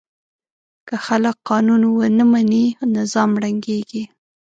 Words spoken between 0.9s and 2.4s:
خلک قانون ونه